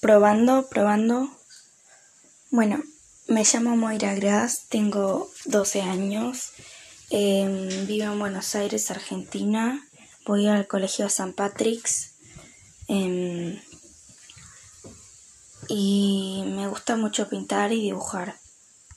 Probando, 0.00 0.66
probando. 0.70 1.28
Bueno, 2.50 2.82
me 3.28 3.44
llamo 3.44 3.76
Moira 3.76 4.14
Gras, 4.14 4.64
tengo 4.70 5.30
12 5.44 5.82
años, 5.82 6.52
em, 7.10 7.86
vivo 7.86 8.10
en 8.10 8.18
Buenos 8.18 8.54
Aires, 8.54 8.90
Argentina, 8.90 9.86
voy 10.24 10.46
al 10.46 10.66
Colegio 10.66 11.10
San 11.10 11.34
Patrick's 11.34 12.14
em, 12.88 13.60
y 15.68 16.44
me 16.46 16.66
gusta 16.66 16.96
mucho 16.96 17.28
pintar 17.28 17.70
y 17.70 17.82
dibujar. 17.82 18.39